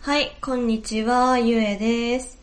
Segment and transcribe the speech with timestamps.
[0.00, 2.38] はい、こんにちは、ゆえです。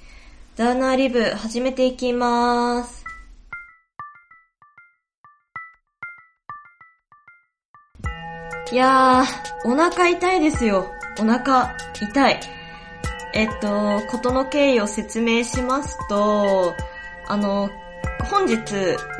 [0.58, 3.06] ダーナーリブ始めていきます。
[8.74, 10.86] いやー、お腹痛いですよ。
[11.18, 12.40] お腹痛い。
[13.34, 16.74] えっと、ことの経緯を説明しますと、
[17.28, 17.70] あの、
[18.30, 18.58] 本日、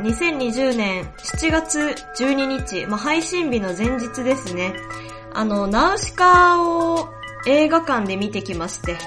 [0.02, 1.06] 2020年
[1.40, 4.74] 7月12日、まあ、配信日の前日ですね。
[5.34, 7.15] あの、ナウシカを
[7.46, 8.98] 映画館で見てきまして。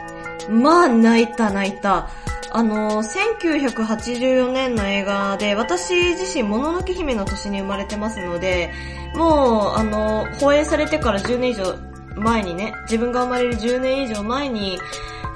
[0.51, 2.09] まあ、泣いた泣いた。
[2.51, 8.73] あの、1984年の映画で、私自身、もののけ姫の年に生まれてますので、
[9.15, 11.77] もう、あの、放映されてから10年以上
[12.17, 14.79] 前にね、自分が生まれる10年以上前に、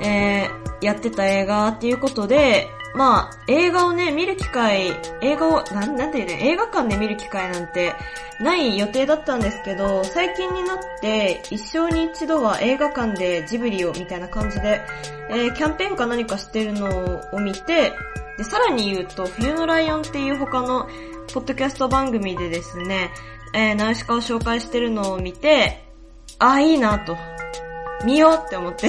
[0.02, 4.92] えー、やってた映画っていうことで、まあ、映画をね、見る機会、
[5.22, 7.94] 映画を、なん、なんていうね、映画館で見る機会なんて
[8.38, 14.82] ない予定だったんですけど、最近になって一生に一度は映画館でジブリをみたいな感じで、
[15.30, 17.92] えー、キャンペーンか何かしてるのを見て、
[18.36, 20.86] で、さらに言うと、冬のライオンっていう他の
[21.32, 23.10] ポッドキャスト番組でですね、
[23.54, 25.84] えー、ナウシカを紹介してるのを見て、
[26.38, 27.16] あ、いいなと。
[28.04, 28.88] 見ようって思って。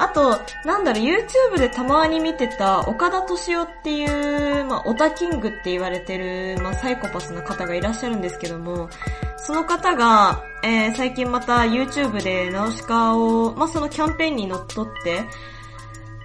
[0.00, 8.88] あと、なんだろう、YouTube でたまに見てた、岡田敏夫っていう、まあ、オタキングって言われてる、まあ、サイコパスな方がいらっしゃるんですけども、
[9.36, 15.24] その方が、えー、最近また YouTube でナウシカを、まあ、そのキャンペーンにのっとって、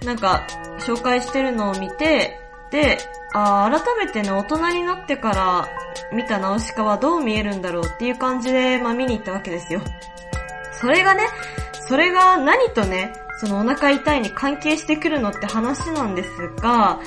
[0.06, 0.46] なんか、
[0.78, 2.38] 紹介してるのを見て、
[2.70, 2.98] で、
[3.32, 5.68] あ改めてね、大人になってから
[6.12, 9.80] 見たナウシカはどう見えるんだろうっていう感じで、まあ、見に行ったわけですよ。
[10.72, 11.26] それがね、
[11.88, 13.12] それが何とね、
[13.46, 16.28] そのお腹痛いに関係してくるのって話なんです
[16.60, 17.00] が、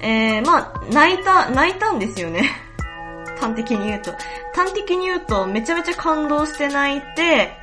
[0.00, 2.50] えー、まあ、泣いた、泣いたんですよね。
[3.40, 4.12] 端的に言うと。
[4.54, 7.56] 端的に言うと、めちゃめちゃ感動して泣いて、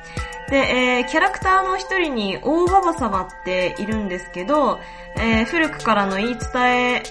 [0.50, 4.78] で、えー、キャラクターの一人に大ババ様っているんですけど、
[5.16, 7.02] えー、古くからの言い伝え、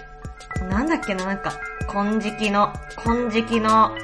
[0.69, 1.53] なんだっけな、なんか、
[1.87, 3.95] 金色の、金色の、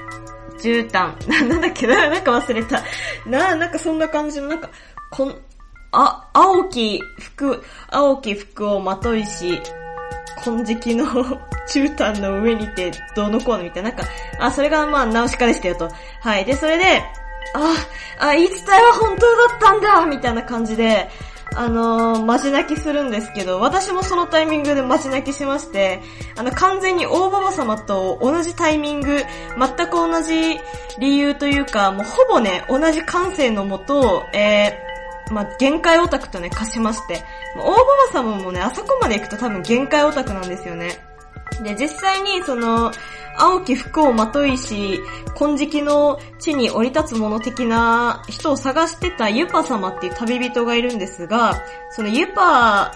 [0.59, 1.13] 絨毯。
[1.27, 2.83] な、んだっけな、なんか忘れた。
[3.25, 4.69] な、なんかそんな感じの、なんか、
[5.09, 5.35] こん、
[5.93, 9.61] あ、青き服、青き服をまといし、
[10.43, 11.05] 金色の
[11.69, 14.05] 絨毯の上にてどうのこうのみたいな、なんか、
[14.39, 15.89] あ、それがまあ、ナウシカでしたよと。
[16.21, 16.45] はい。
[16.45, 17.01] で、それで、
[17.53, 21.09] あ、あ、言い伝えは本当だったんだみたいな感じで、
[21.55, 26.01] あのー、マジ泣きするんですけど、私もそのタイミングでマジ泣きしまして、
[26.35, 29.23] あの、完全に大ババ様と同じタイミング、
[29.57, 30.59] 全く同じ
[30.99, 34.92] 理由というか、もうほぼね、同じ感性のもと、えー、
[35.31, 37.23] まあ、限界オタクとね、貸しまして。
[37.57, 37.77] 大バ
[38.13, 40.91] バ様もね、あそこまで行くと多分限界オタクなんですよね。
[41.61, 42.91] で、実際にその、
[43.37, 44.99] 青き服をまといし、
[45.35, 51.55] 金色の地に降り立つ者的な人を探してたユパ様っていう旅人がいるんですが、
[51.91, 52.91] そのユパ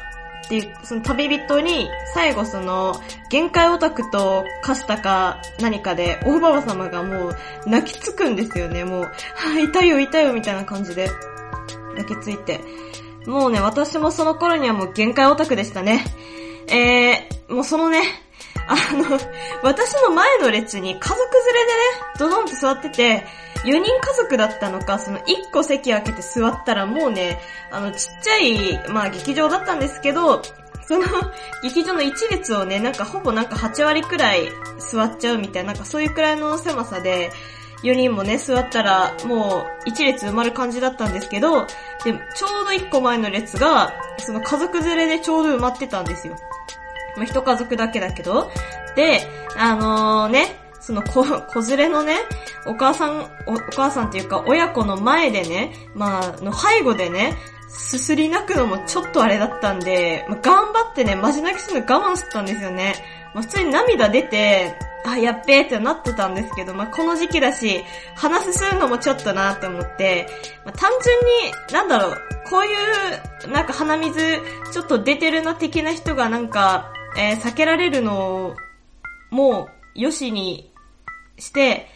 [0.46, 11.09] っていう、その旅人に、最後その、限界オタクと化したか何かで、大ババ様がもう泣きつくんですよね、もう、はぁ、痛いよ痛いよみたいな感じで、
[11.97, 12.62] 泣きついて。
[13.25, 16.06] もうね、私もその頃にはもう限界オタクでしたね。
[16.68, 18.02] えー、もうそのね、
[18.68, 19.03] あの、
[19.63, 21.78] 私の前の列に家族連れでね、
[22.19, 23.25] ドドンと座ってて、
[23.63, 27.40] 4人家族だったのか、その1個席開けて座ったらもうね、
[27.72, 30.41] あの、ちっちゃい、まあ劇場だったんですけど、
[30.88, 31.06] その
[31.64, 37.31] 劇場の一列をね、なんかほぼなんか8割くらい座っちゃうみたいな、なんかそういうくらいの狭さで、
[37.84, 41.66] 4人もね、座ったら、もう、一列埋まる感じだったんですけど、
[42.04, 46.36] で、ちょうど1個前の列が、その家族連れでちょうど埋まってたんですよ。
[47.16, 48.50] まあ、一家族だけだけど。
[48.96, 51.24] で、あのー、ね、その子、
[51.54, 52.18] 子連れのね、
[52.66, 57.36] お母さんお、お母さんっていうか親子の前でね、まあ、の背後でね、
[57.68, 62.96] すすり泣くのもちょっとあれだったんで、まあ、頑張ってね、マジ泣きするの我慢してたんですよね。
[63.34, 64.74] まあ、普通に涙出て、
[65.12, 67.84] あ、やっべーってなってたんですけど、まあ、この時期だし、
[68.16, 70.28] 話するのもちょっとなって思って、
[70.66, 72.18] まあ、単純に、なんだろう、
[72.50, 74.20] こういう、なんか鼻水、
[74.73, 78.55] ちょっと出てるな的な人がなんか、えー、避けられるのを、
[79.29, 80.72] もう、よしに
[81.37, 81.87] して、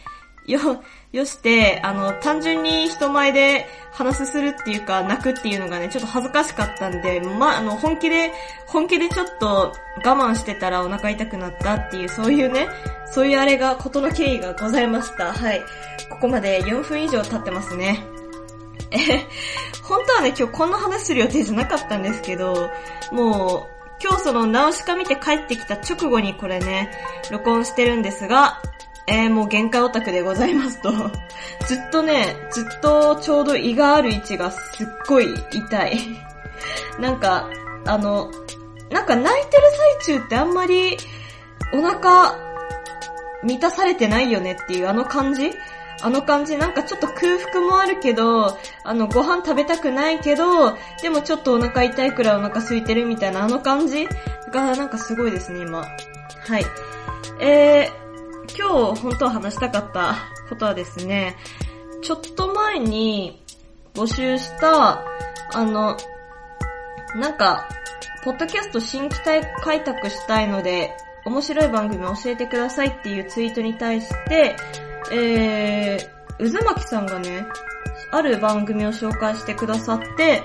[0.46, 0.82] よ、
[1.12, 8.32] よして、あの、単純に人前で話すするっていうか、泣くっていうのがね、ちょっと恥ずかしかったんで、ま、あの、本気で、
[8.66, 9.72] 本気でちょっと
[10.04, 12.66] 我慢してたらお腹痛くなったっていう、そういうね、
[13.12, 15.32] そういうあれが、ことの経緯がございました。
[15.32, 15.62] はい。
[16.08, 18.06] ここまで4分以上経ってますね。
[18.90, 18.96] え、
[19.82, 22.70] 本当はね、今日こんな話する予定じゃなかったんですけど、
[23.12, 23.72] もう、
[24.02, 26.90] 今日そのナウシカ見て帰ってきた直後にこれね、
[27.30, 28.62] 録音してるんですが、
[29.06, 30.90] えー、もう限界オタクでございますと、
[31.66, 35.98] ずっとね、ずっとちょうど胃がある位置がすっごい痛い。
[36.98, 37.48] なんか、
[37.84, 38.30] あの、
[38.90, 39.62] なんか泣いてる
[40.06, 40.96] 最中ってあんまり
[41.74, 42.51] お腹
[43.42, 45.52] 満たされてないよねっていうあの感じ？
[46.04, 54.08] あの感じ、なんかちょっと空腹もあるけど、あの、ご飯食べたくないけど、でもちょっとお腹痛いくらいお腹空いてるみたいなあの感じ
[54.50, 55.78] がなんかすごいですね、今。
[55.78, 56.64] はい。
[57.40, 60.16] えー、今日本当は話したかった
[60.48, 61.36] ことはですね、
[62.02, 63.40] ちょっと前に
[63.94, 65.04] 募集した、
[65.52, 65.96] あの、
[67.14, 67.68] なんか、
[68.24, 69.16] ポッドキャスト新規
[69.62, 74.56] 開拓したいので、面白い番組教えてくださいっていうツイートに対して、
[75.12, 77.46] えー、渦巻さんがね、
[78.10, 80.42] ある番組を紹介してくださって、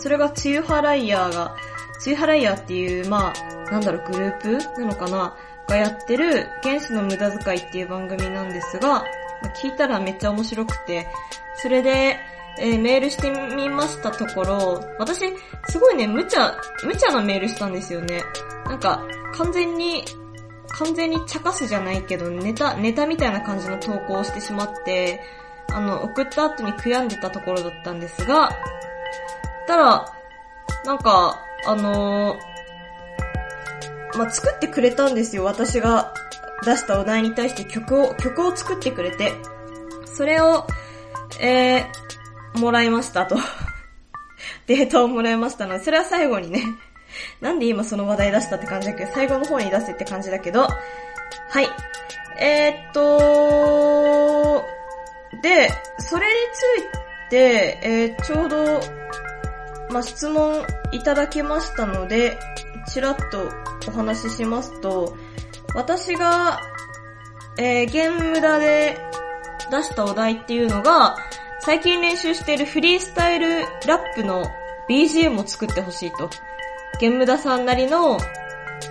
[0.00, 1.54] それが梅雨払いヤーが、
[2.06, 4.40] 梅雨払いヤーっていう、まあ、なんだろう、グルー
[4.74, 5.36] プなのかな
[5.68, 9.04] がやってる、原始の無駄遣いっていう番組なんですが、
[9.62, 11.06] 聞いたらめっちゃ面白くて、
[11.56, 12.16] それで、
[12.58, 15.32] えー、メールしてみましたところ、私、
[15.68, 16.54] すごいね、無茶、
[16.84, 18.22] 無茶なメールしたんですよね。
[18.66, 19.02] なんか、
[19.34, 20.04] 完全に
[20.70, 25.20] 完全に茶化すじゃないけど、ネタ、ネタみたいな感じの投稿をしてしまって、
[25.72, 28.50] あの、送った後に悔やんでたところだったんですが、
[29.66, 30.06] たら、
[30.84, 35.44] なんか、あのー、まあ、作ってくれたんですよ。
[35.44, 36.14] 私が
[36.64, 39.34] 出したお題に対して曲を、曲を作ってくれて。
[40.06, 40.66] それを、
[41.40, 43.36] えー、もらいましたと。
[44.66, 46.62] データをもらいましたので、それは最後にね、
[47.40, 50.68] なんで今その話題出したって感じだけど、最後の方に出せって感じだけど、は
[51.60, 51.68] い。
[52.38, 54.64] えー、っと、
[55.42, 58.80] で、それについて、えー、ちょうど、
[59.90, 62.38] まあ、質問いただきましたので、
[62.88, 63.48] ちらっと
[63.88, 65.16] お話ししますと、
[65.74, 66.60] 私が、
[67.58, 68.98] えー、ゲーム無駄で
[69.70, 71.16] 出したお題っていうのが、
[71.60, 74.44] 最近練習しているフリースタイルラップの
[74.88, 76.30] BGM を作ってほしいと。
[76.98, 78.18] ゲムダさんなりの、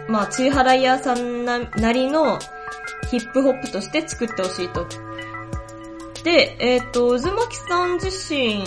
[0.08, 2.40] まあ、チーハライヤーさんななりの
[3.10, 4.88] ヒップホップとして作ってほしいと。
[6.24, 8.64] で、えっ、ー、と、渦巻さん自身、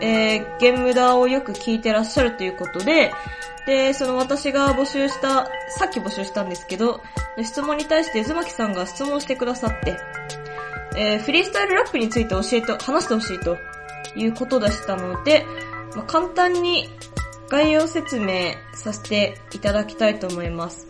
[0.00, 3.12] えー、ゲームダをよく聞いてらっしゃるということで、
[3.66, 7.00] で、その私が募集した、さっき募集したんですけど、
[7.42, 9.96] 質問に対して渦巻さんが質問してくださって、
[10.96, 13.56] えー、フリースタイルラップについて教えて、話してほしいと
[14.16, 15.44] いうことでしたので、
[15.94, 16.88] まあ、簡単に
[17.50, 20.86] 概要説明させていただきたいと思います。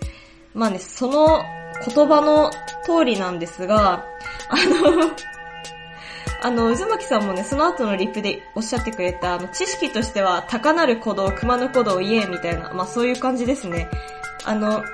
[0.54, 1.42] まあね、その
[1.86, 2.50] 言葉の
[2.84, 4.04] 通りなんですが、
[4.48, 5.10] あの
[6.40, 13.88] あの、渦巻さんもね、その後のリップでおっしゃってくれた、あの、知識としては、高なる鼓動、熊の鼓動、言え、みたいな、まあそういう感じですね。
[14.44, 14.84] あの、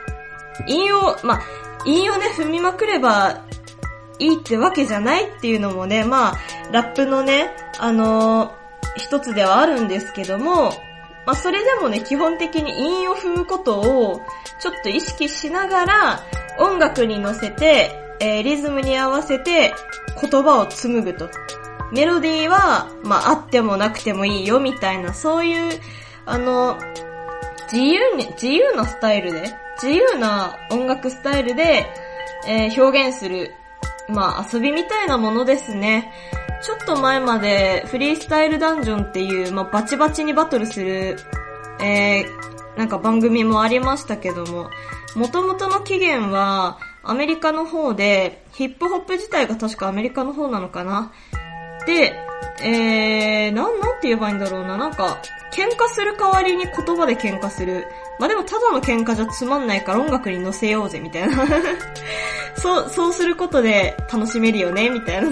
[0.67, 1.43] 引用、まあ、
[1.85, 3.43] 引用ね、踏みまくれば
[4.19, 6.39] いいってわけじゃないっていうのもね、まあ、
[6.73, 8.55] ラップのね、あの
[8.97, 10.73] 一つではあるんですけども、
[11.27, 14.21] まあそれでもね、基本的に韻を踏むことを
[14.61, 16.21] ちょっと意識しながら
[16.59, 17.91] 音楽に乗せて、
[18.21, 19.75] えー、リズムに合わせて
[20.21, 21.29] 言葉を紡ぐと。
[21.93, 25.81] メロディーは、まああってもなくてもいいよみたいな、そういう、
[26.27, 26.79] あの、
[27.73, 31.87] 自由に、自由なスタイルで、自由な音楽スタイルで、
[32.49, 33.55] えー、表現する、
[34.09, 36.13] まあ遊びみたいなものですね。
[36.65, 41.19] ちょっと前までフリースタイルダンジョンっていう、まあ、バチバチにバトルする、
[41.79, 44.71] えー、なんか番組もありましたけども、
[45.15, 51.13] 元々の起源はアメリカの方で、ヒップホップ自体が確かアメリカの方なのかな。
[51.87, 52.15] で、
[52.63, 54.79] えー、なん、なんて言えばいいんだろうな。
[54.79, 55.21] なんか、
[55.53, 57.85] 喧嘩する代わりに言葉で喧嘩する。
[58.19, 61.45] まあ、でもただの喧嘩じゃつまんないから音楽に乗せようぜ、みたいな。
[62.57, 65.29] そう、そうすることで楽しめるよね、みたいな。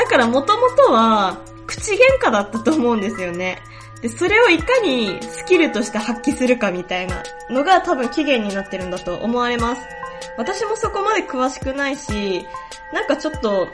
[0.00, 3.62] だからもともとは、口喧嘩だったと思うんですよね。
[4.00, 9.82] で、それをいかにスキルとして発揮するかみたいなのが多分起源になってるんだと思われます。
[10.38, 12.46] 私もそこまで詳しくないし、
[12.94, 13.68] なんかちょっと、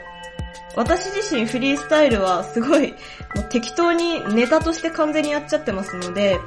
[0.75, 2.91] 私自身フリースタイルはすごい、
[3.33, 6.41] もう適当にネタとして完全にやっちゃってますので、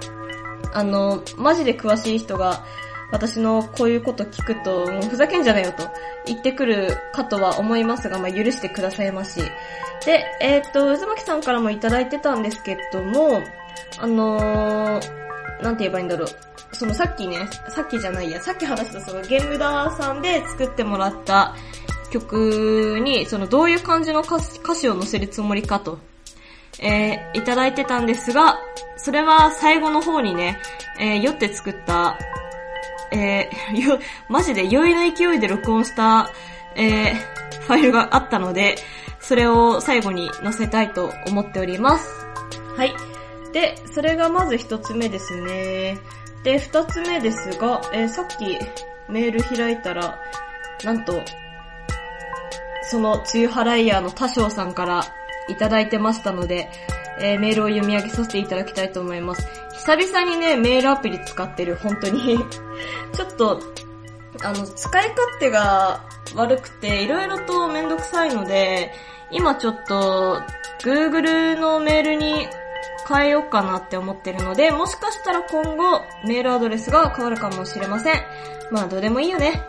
[0.74, 2.62] あの、マジで詳しい人が
[3.12, 5.88] 私のこういうこと聞くと、もうふざけんじゃないよと
[6.26, 9.40] 言ってくるかとは思いますが、まあ、許してくださいまし。
[10.04, 13.42] で、えー、っと、渦巻さんからもいただいてたんですけども、
[13.98, 16.28] あのー、なんて言えばいいんだろう。
[16.72, 21.54] そのさっきね、さっきじゃないや、さっき話したそのゲームダーさんで作ってもらった
[22.10, 24.40] 曲に、そのどういう感じの歌
[24.74, 25.98] 詞を載せるつもりかと、
[26.80, 28.58] えー、いただいてたんですが、
[28.96, 30.58] それは最後の方にね、
[30.98, 32.18] えー、酔って作った
[33.12, 33.98] えー、 よ、
[34.28, 36.30] マジで酔いの勢いで録音した
[36.76, 38.76] えー、ファイルがあったので、
[39.20, 42.08] それを最後に載せたいと思っております。
[42.76, 42.92] はい。
[43.52, 45.98] で、それがまず一つ目ですね。
[46.44, 48.58] で、二つ目ですが、えー、さっき
[49.08, 50.18] メール開いたら、
[50.84, 51.22] なんと、
[52.84, 55.04] その、梅雨払いヤーの多少さんから
[55.48, 56.70] いただいてましたので、
[57.20, 59.46] えー、メールを読み上げさせていただきたいと思います。
[59.74, 62.38] 久々にね、メールアプリ使ってる、本当に
[63.12, 63.60] ちょっと、
[64.42, 66.00] あの、使い勝手が
[66.34, 68.92] 悪くて、いろいろとめんどくさいので、
[69.30, 70.40] 今ちょっと、
[70.82, 72.48] Google のメールに
[73.08, 78.22] 変えようかなって思ってるので、もしかしたら今後、メールアドレスが変わるかもしれません。
[78.70, 79.62] まあ、どうでもいいよね。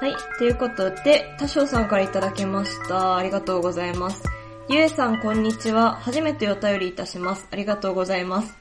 [0.00, 0.16] はい。
[0.38, 3.16] ということで、多少さんからいただきました。
[3.16, 4.35] ありがとうございます。
[4.68, 5.94] ゆえさん、こんにちは。
[5.94, 7.46] 初めてお便りいたします。
[7.52, 8.58] ありがとうございます。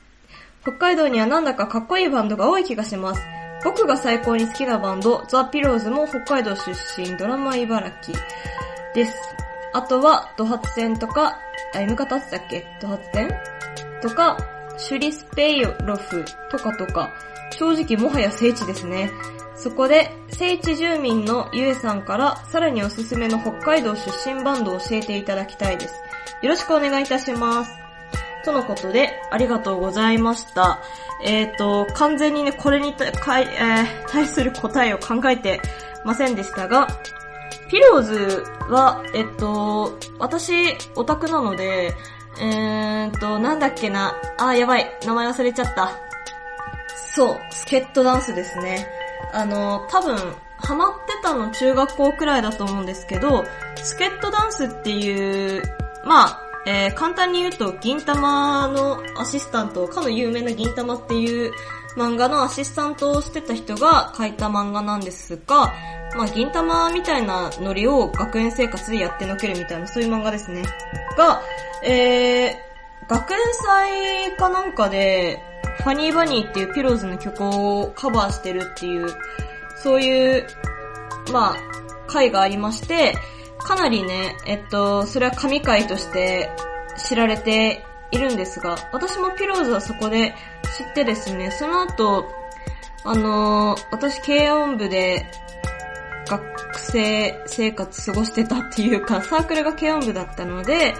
[0.62, 3.22] 北海道にはなんだかかっこいいバンドが多い気がします。
[3.64, 8.16] 僕が最高に好きなバンド、ザ・ピローズも北海道出身、ドラマ茨城
[8.94, 9.14] です。
[9.74, 11.40] あとは、ドハツ戦とか、
[11.74, 12.68] あ、M 型ってたっけ？
[12.80, 13.30] ドハツ戦？
[14.04, 14.38] とか、
[14.78, 17.10] シュリスペイロフとかとか、
[17.50, 19.10] 正直もはや聖地ですね。
[19.66, 25.96] そこで、聖地住民のゆえさんから、さらにおすすめの北海道出身バンドを教えていただきたいです。
[26.44, 27.72] よろしくお願いいたします。
[28.44, 30.82] とのことで、ありがとうございました。
[31.24, 35.60] えっ、ー、と、完全にね、これにたかい、えー、対する答えを考えて
[36.06, 36.88] ませんでしたが、
[37.68, 41.92] ピローズは、えっと、私、オタクなので、
[42.40, 44.16] えーと、なんだっけな。
[44.38, 44.86] あ、やばい。
[45.08, 45.90] 名前忘れちゃった。
[47.16, 49.05] そう、スケットダンスですね。
[49.34, 50.18] あの、多分、
[50.58, 53.44] ハマってたの中学校くらいだと思うんですけど、
[53.84, 55.62] スケットダンスっていう、
[56.06, 61.52] まあ、えー、簡単に言うと、銀玉のアシスタント、かの有名な銀玉っていう
[61.96, 65.74] 漫画のアシスタントをしてた人が書いた漫画なんですが、
[66.16, 70.64] まあ、銀玉みたいなノリを学園生活でやってのけるみたいな、そういう漫画ですね。
[71.18, 71.42] が、
[71.84, 75.40] えー、学園祭かなんかで、
[75.78, 79.08] ファニーバニーっていうピローズの曲をカバーしてるっていう、
[79.76, 80.48] そういう、
[81.32, 81.56] まあ、
[82.08, 83.16] 回がありまして、
[83.60, 86.50] かなりね、えっと、それは神回として
[87.08, 90.34] 知られているんですが、私もピローズはそこで
[90.78, 92.26] 知ってですね、その後、
[93.04, 95.26] あのー、私軽音部で
[96.28, 100.94] 学生生活過ごしてたっていうか、サークルが軽音部だったので、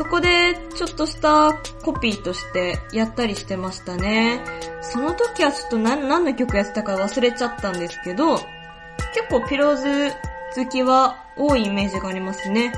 [0.00, 1.52] そこでちょっとした
[1.84, 4.40] コピーとしてやったりしてましたね。
[4.80, 10.14] その時はちょっと何何の曲やってたか忘れちゃったんですけど、結構ピローズ
[10.56, 12.72] 好きは多いイメージがありますね。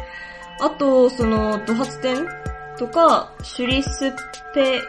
[0.59, 2.26] あと、その、ドハツテン
[2.76, 4.12] とか、シュリス
[4.52, 4.81] ペ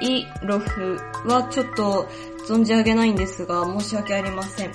[0.00, 0.96] イロフ
[1.26, 2.08] はちょっと
[2.48, 4.72] 存じ上げないんですが、申し訳ありません。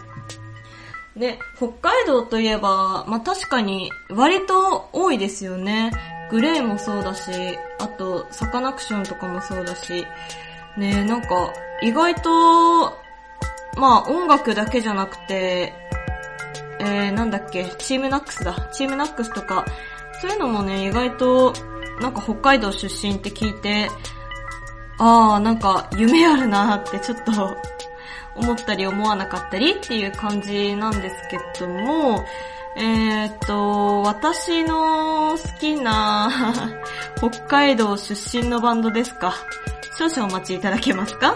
[1.18, 5.92] で、北海道といえば、まあ、確かに割と多いですよね。
[6.34, 7.32] グレーもそうだし、
[7.78, 10.04] あと、サカナクションとかもそうだし、
[10.76, 12.90] ねなんか、意外と、
[13.78, 15.76] まあ音楽だけじゃなくて、
[16.80, 18.68] えー、なんだっけ、チームナックスだ。
[18.74, 19.64] チームナックスとか、
[20.24, 21.54] そういうのもね、意外と、
[22.02, 23.92] なんか北海道出身って聞いて、
[24.98, 27.32] あー、なんか夢あるなってちょっと
[28.36, 32.26] 思ったり思わなかったりっていう感じなんですけども、
[32.76, 36.30] えー、っと、私の好きな
[37.18, 39.34] 北海道出身のバンドですか？
[39.98, 41.36] 少々お待ちいただけますか？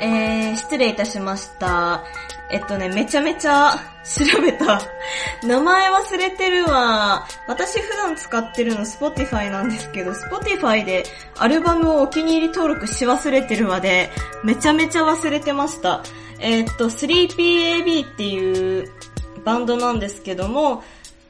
[0.00, 2.04] えー、失礼いたしました。
[2.50, 3.74] えっとね、めちゃめちゃ
[4.04, 4.80] 調べた。
[5.42, 7.26] 名前忘れてるわ。
[7.46, 11.04] 私普段使ってるの Spotify なんですけど、Spotify で
[11.36, 14.10] アルバムをお気に入り登録し忘れてるわで、
[14.44, 16.02] めちゃめちゃ忘れてました。
[16.40, 18.92] えー、っと、3PAB っていう
[19.44, 20.82] バンドなんですけども、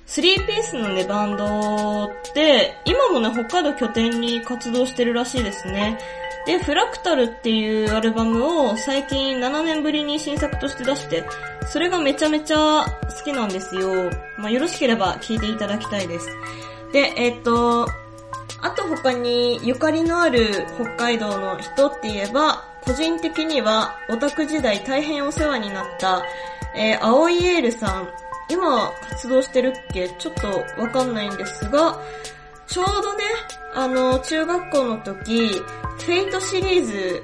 [0.07, 5.99] 3ピースのね、バンドって、今もね、北海道拠点に活動してるらしいですね。
[6.49, 11.23] で、フラクタルっていうアルバムを最近7年ぶりに新作として出して、
[11.71, 14.11] それがめちゃめちゃ好きなんですよ。
[14.39, 16.27] まあ、よろしければ聴いていただきたいです。
[16.91, 17.87] で、えっ、と、
[18.63, 26.23] あと他にゆかりのある北海道の人って言えば、個人的にはオタク時代大変お世話になった、
[26.75, 28.09] えー、藍井エイルさん。
[28.51, 30.09] 今活動してるっけ？
[30.19, 32.01] ちょっとわかんないんですが、
[32.67, 33.25] ちょうどね、
[33.75, 35.61] あの、中学校の時、
[36.09, 37.23] フェイトシリーズ、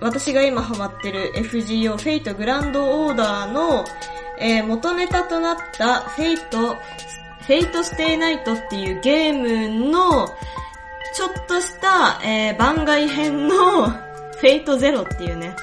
[0.00, 3.84] 私が今ハマってる FGO、フェイトグランドオーダーの、
[4.38, 10.28] えー、元ネタとなったフェイト、フェイトステイナイトっていうゲームの、
[11.14, 13.90] ちょっとした、えー、番外編の
[14.40, 15.54] フェイトゼロっていうね、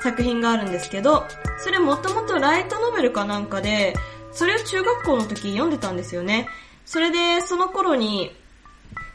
[0.00, 1.26] 作品があるんですけど、
[1.58, 3.92] それもともとライトノベルかなんかで、
[4.32, 6.48] それを中学校の時読んでたんですよね。
[6.86, 8.34] それで、その頃に、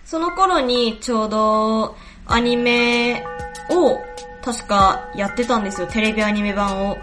[0.06, 1.96] その頃にちょうど
[2.32, 3.24] アニメ
[3.70, 4.00] を
[4.44, 6.98] 確かやってたんですよ、テレビアニメ版を。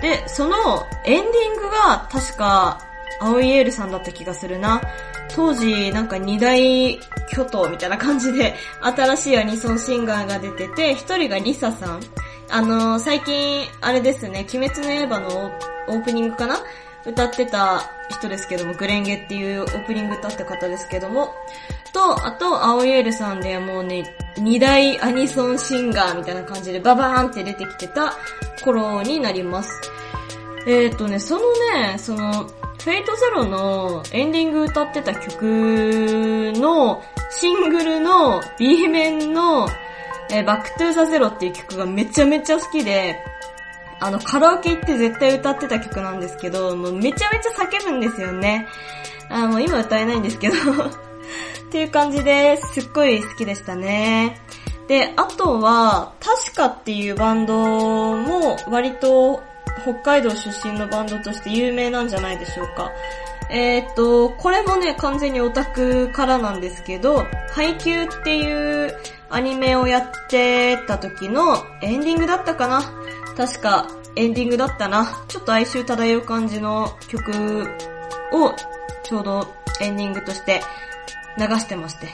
[0.00, 0.56] で、その
[1.04, 2.80] エンディングが確か
[3.20, 4.80] 青いエールさんだった気がするな。
[5.34, 6.98] 当時なんか二大
[7.30, 12.00] 巨頭みたいな感じで新しいアニソンシンガーが出てて、一人がリサさん。
[12.50, 15.52] あのー、最近、あれですね、鬼滅の刃の
[15.88, 16.58] オープニングかな？
[17.08, 21.34] 歌ってた人ですけども、グレンゲっていうオープニング歌った方ですけども、
[21.92, 24.04] と、あと、青いエールさんでもうね、
[24.36, 28.14] 二大アニソンシンガーみたいな感じでババーンって出てきてた
[28.62, 29.70] 頃になります。
[30.66, 31.40] えっ、ー、とね、その
[31.74, 39.68] ね、その、フェイトゼロのエンディング歌ってた曲のシングルの B 面の、
[40.30, 43.16] え、バックトゥーザゼロっていう曲がめちゃめちゃ好きで、
[44.00, 48.66] あの、カラオケ行って絶対歌ってた曲なんですけど、もうめちゃめちゃ叫ぶんですよね。
[49.30, 54.40] あもう今歌えないんですけど っていう感じですっごい好きでしたね。
[54.86, 57.54] で、あとは、確かっていうバンド
[58.16, 59.42] も割と
[59.82, 62.90] 北海道出身のバンドとして有名なんじゃないでしょうか。
[63.50, 68.94] えー、っと、これもね、完全にオタクからなんですけど、配給っていう
[69.30, 72.82] アニメをやってた時のエンディングだったかな
[73.38, 75.24] 確かエンディングだったな。
[75.28, 77.68] ちょっと哀愁漂う感じの曲
[78.32, 78.52] を
[79.04, 79.46] ちょうど
[79.80, 80.60] エンディングとして
[81.38, 82.08] 流してまして。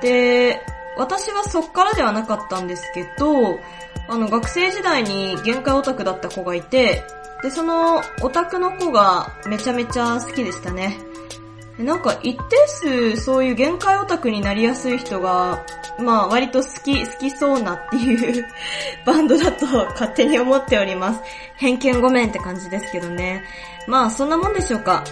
[0.00, 0.62] で、
[0.96, 3.60] 私はそっからではなかったんですけど、
[4.08, 7.04] あの学生時代に限界オタクだった子がいて、
[7.42, 10.98] で、そのオタクの子がめちゃめちゃ好きでしたね。
[11.78, 15.64] なんか一定数そういう限界オタクになりやすい人が、
[15.98, 18.46] まあ割と好き、好きそうなっていう
[19.04, 21.20] バンドだと勝手に思っております。
[21.56, 23.44] 偏見ごめんって感じですけどね。
[23.88, 25.04] まあそんなもんでしょうか。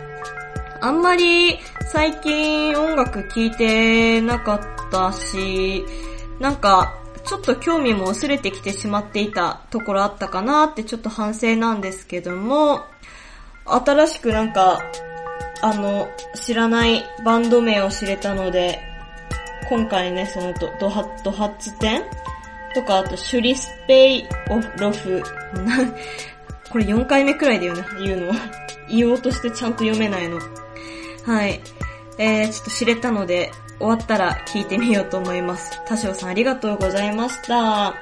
[0.81, 1.59] あんまり
[1.93, 5.85] 最近音楽聴いてなかったし、
[6.39, 12.83] なんかちょっと興味も薄れてきてしまっていたところあったかなってちょっと反省なんですけども、
[13.65, 14.81] 新しくなんか、
[15.63, 18.81] あの、知らないバンド名を知れたので、
[19.69, 22.03] 今回ね、そのドドハドハッツ展
[22.75, 25.23] とか、あとシュリスペイオロフ、
[26.71, 28.33] これ4回目くらいだよね、言うの。
[28.91, 30.39] 言おうとしてちゃんと読めないの。
[31.25, 31.61] はい。
[32.19, 35.81] えー、ちょっと知れたので、終わったら聞いてみようと思います。
[35.87, 37.95] 多少さんありがとうございました。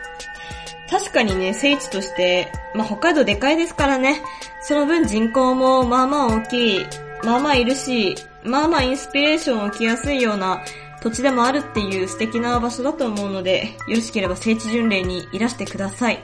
[0.91, 4.23] 確かにね、聖地として、まあ、北海道でかいですからね、
[4.63, 6.87] その分人口もまあまあ大きい、
[7.25, 10.63] まあまあいるし、まあまあインスピレーションを起きやすいような
[11.03, 16.23] 土地でもあるっていう素敵な場所だと思うので、よろしければ聖地巡礼にいらしてください。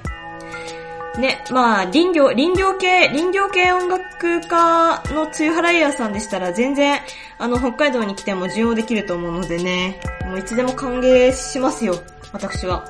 [1.18, 7.00] ね、まあ、林業、林業系、林業系音楽家の梅雨払い屋さんでしたら全然、
[7.38, 11.94] あの、北海道に来ても需要できると思うのでね、もういつでも歓迎しますよ、
[12.32, 12.84] 私は。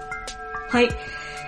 [0.69, 0.89] はい。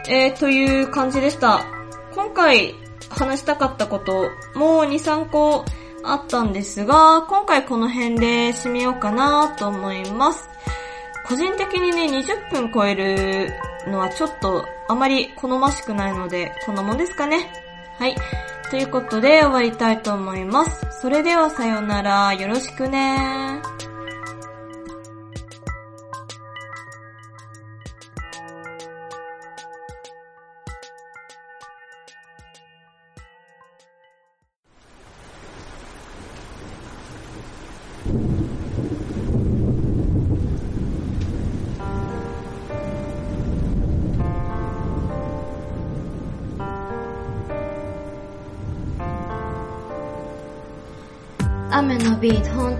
[0.08, 1.66] えー、という感じでした。
[2.14, 2.74] 今回
[3.10, 5.64] 話したかったこと、もう2、3個
[6.10, 10.48] あったんですが、今回この辺で締めようかなと思います。
[11.26, 13.52] 個人的にね、20分超える
[13.86, 17.50] のはちょっとあまり好ましくないので、こんなもんですかね。
[17.98, 18.14] はい。
[18.70, 20.86] ということで終わりたいと思います。
[21.00, 22.32] それではさようなら。
[22.34, 23.60] よろしくね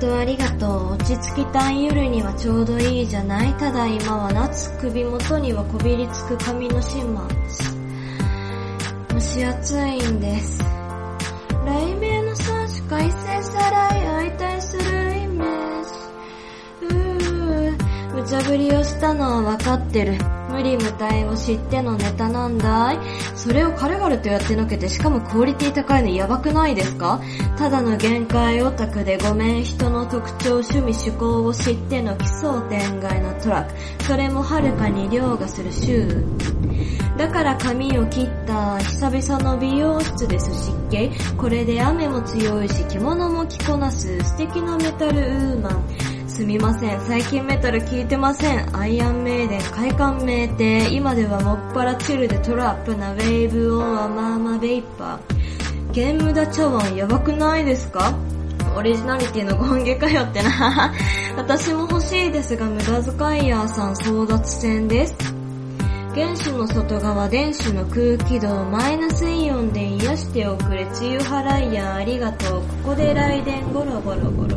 [0.01, 0.93] 本当ありがとう。
[0.93, 3.53] 落ち着きたい夜にはちょうどいいじゃない。
[3.55, 7.09] ただ今は夏首元にはこびりつく髪の始末
[9.11, 10.63] 蒸し暑いんです。
[11.65, 14.29] 雷鳴の差し改正さらい。
[14.29, 14.83] 相対する
[15.19, 15.91] イメージ。
[16.83, 18.15] うー。
[18.15, 20.38] 無茶ぶりをしたのはわかってる。
[20.59, 22.99] 無理無体を知ってのネタなんだい？
[23.37, 27.21] それを軽々とやってのけてしかもクオリティ高いのやばくないですか？
[27.57, 34.03] ただの限界オタクでごめん人の特徴趣味趣向を知っての奇想天外なトラック。
[34.03, 44.18] それもはるかに凌駕するシューだから髪を切った久々の美容室です湿気これで雨も強いし着物も着こなす。
[44.25, 45.85] 素敵なメタルウーマン。
[46.38, 47.01] すみません。
[47.01, 48.77] 最近メタル聞いてません。
[48.77, 50.94] アイアンメイデン、快感名店。
[50.94, 55.92] 今ではもっぱらチルでトラップなウェーブオンはマーマベイパー。
[55.92, 58.16] ゲームダ茶碗やばくないですか？
[58.77, 60.94] オリジナリティのゴンゲかよってな。
[61.37, 65.16] 私も欲しいですが、無駄遣いヤーさん争奪戦です。
[66.14, 74.57] 原子の外側、電子の空気動、マイナスイオンで癒しておくれ、梅雨払いやありがとう、ここで来電ゴロゴロゴロ。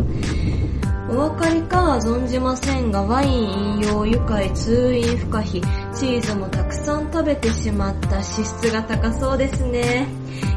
[1.11, 5.61] お分かりかは存じませんが、ワイン飲用愉快通院不可避、
[5.93, 10.07] チーズもたくさん食べてしまった脂質が高そうですね。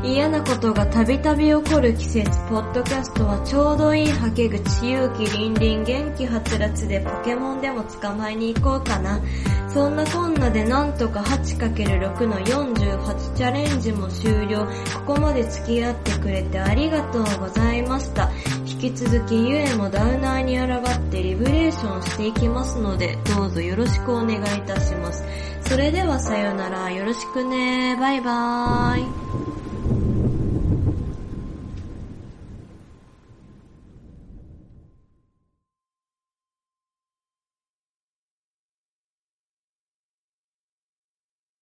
[0.05, 9.21] 嫌なことがたびたび起こる季節、ポッドキャストはちょうどいいはけ口、勇気、凛々、元気はつらつでポケモンでも捕まえに行こうかな。
[9.69, 14.69] そんなこんなでなんとか 8×6 の48チャレンジも終了。
[15.05, 18.31] ここまで付き合ってくれてありがとうございました。
[18.75, 25.25] 引き続きゆえもダウナーに抗ってリブレーションしていきますので、どうぞよろしくお願いいたします。
[25.63, 29.44] それではさよなら、よろしくね、バイバーイ。